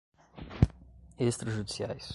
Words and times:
extrajudiciais 1.19 2.09